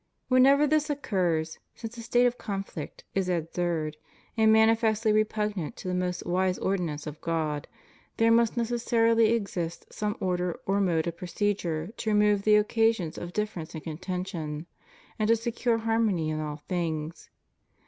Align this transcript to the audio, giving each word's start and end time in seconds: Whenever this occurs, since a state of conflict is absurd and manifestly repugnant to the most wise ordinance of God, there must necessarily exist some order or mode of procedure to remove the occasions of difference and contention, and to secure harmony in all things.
Whenever 0.29 0.65
this 0.65 0.89
occurs, 0.89 1.59
since 1.75 1.95
a 1.95 2.01
state 2.01 2.25
of 2.25 2.39
conflict 2.39 3.03
is 3.13 3.29
absurd 3.29 3.97
and 4.35 4.51
manifestly 4.51 5.11
repugnant 5.13 5.75
to 5.75 5.87
the 5.87 5.93
most 5.93 6.25
wise 6.25 6.57
ordinance 6.57 7.05
of 7.05 7.21
God, 7.21 7.67
there 8.17 8.31
must 8.31 8.57
necessarily 8.57 9.31
exist 9.33 9.85
some 9.91 10.17
order 10.19 10.59
or 10.65 10.81
mode 10.81 11.05
of 11.05 11.17
procedure 11.17 11.93
to 11.97 12.09
remove 12.09 12.41
the 12.41 12.55
occasions 12.55 13.15
of 13.19 13.31
difference 13.31 13.75
and 13.75 13.83
contention, 13.83 14.65
and 15.19 15.27
to 15.27 15.35
secure 15.35 15.77
harmony 15.77 16.31
in 16.31 16.39
all 16.39 16.57
things. 16.67 17.29